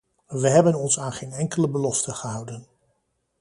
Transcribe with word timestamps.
We 0.27 0.47
hebben 0.49 0.75
ons 0.75 0.99
aan 0.99 1.11
geen 1.13 1.31
enkele 1.31 1.69
belofte 1.69 2.13
gehouden. 2.13 2.67